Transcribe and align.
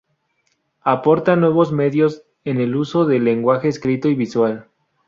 aporta 0.83 1.35
nuevos 1.35 1.71
medios 1.71 2.23
en 2.43 2.59
el 2.59 2.75
uso 2.75 3.05
del 3.05 3.23
lenguaje 3.23 3.67
escrito 3.67 4.09
y 4.09 4.15
visual 4.15 4.67